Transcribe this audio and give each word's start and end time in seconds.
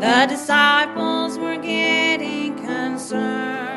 The 0.00 0.24
disciples 0.30 1.38
were 1.38 1.58
getting 1.58 2.56
concerned. 2.56 3.69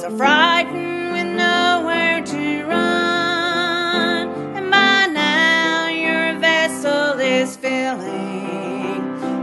So 0.00 0.16
frightened 0.16 1.12
with 1.12 1.26
nowhere 1.36 2.24
to 2.24 2.64
run. 2.64 4.28
And 4.56 4.70
by 4.70 5.06
now 5.06 5.88
your 5.88 6.38
vessel 6.38 7.18
is 7.18 7.56
filling. 7.56 9.00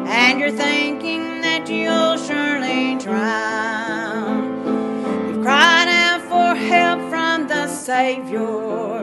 And 0.08 0.40
you're 0.40 0.52
thinking 0.52 1.42
that 1.42 1.70
you'll 1.70 2.18
surely 2.18 2.96
drown. 2.98 4.38
You've 5.28 5.44
cried 5.44 5.90
out 5.90 6.22
for 6.22 6.56
help 6.56 7.00
from 7.10 7.48
the 7.48 7.68
Savior. 7.68 9.00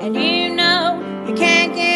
And 0.00 0.14
you 0.14 0.54
know 0.54 1.24
you 1.28 1.34
can't 1.34 1.74
get 1.74 1.89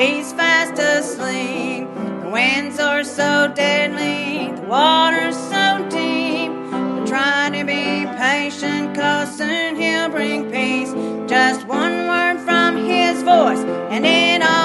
He's 0.00 0.32
fast 0.32 0.78
asleep. 0.80 1.86
The 2.22 2.30
winds 2.32 2.80
are 2.80 3.04
so 3.04 3.52
deadly, 3.54 4.50
the 4.58 4.66
water's 4.66 5.36
so 5.36 5.86
deep. 5.90 6.50
But 6.70 7.06
try 7.06 7.50
to 7.50 7.62
be 7.66 8.06
patient, 8.16 8.96
cause 8.96 9.36
soon 9.36 9.76
he'll 9.76 10.08
bring 10.08 10.50
peace. 10.50 10.94
Just 11.28 11.66
one 11.66 12.08
word 12.08 12.40
from 12.46 12.78
his 12.78 13.22
voice, 13.22 13.60
and 13.90 14.06
it 14.06 14.40
all 14.42 14.59